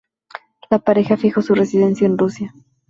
La 0.71 0.79
pareja 0.79 1.15
fijó 1.15 1.43
su 1.43 1.53
residencia 1.53 2.07
en 2.07 2.17
Rusia. 2.17 2.55